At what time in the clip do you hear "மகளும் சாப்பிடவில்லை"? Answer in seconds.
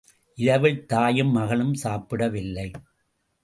1.31-2.71